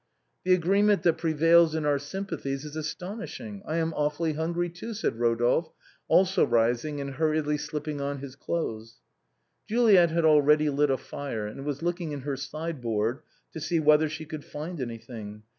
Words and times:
"The 0.45 0.55
agreement 0.55 1.03
that 1.03 1.19
prevails 1.19 1.75
in 1.75 1.85
our 1.85 1.99
sympathies 1.99 2.65
is 2.65 2.75
as 2.75 2.95
tonishing; 2.95 3.61
I 3.67 3.77
am 3.77 3.93
awfully 3.93 4.33
hungry, 4.33 4.67
too/' 4.67 4.95
said 4.95 5.13
Eodolphe, 5.13 5.73
also 6.07 6.43
rising 6.43 6.99
and 6.99 7.11
hurriedly 7.17 7.59
slipping 7.59 8.01
on 8.01 8.17
his 8.17 8.35
clothes. 8.35 8.95
Juliet 9.67 10.09
had 10.09 10.25
already 10.25 10.71
lit 10.71 10.89
a 10.89 10.97
fire, 10.97 11.45
and 11.45 11.65
was 11.65 11.83
looking 11.83 12.13
in 12.13 12.21
her 12.21 12.35
side 12.35 12.81
board 12.81 13.19
to 13.53 13.59
see 13.59 13.79
whether 13.79 14.09
she 14.09 14.25
could 14.25 14.43
find 14.43 14.81
anything. 14.81 15.43